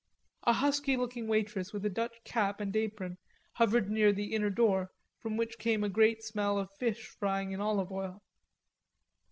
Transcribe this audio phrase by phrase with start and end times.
[0.47, 3.19] A husky looking waitress with a Dutch cap and apron
[3.57, 4.89] hovered near the inner door
[5.19, 8.23] from which came a great smell of fish frying in olive oil.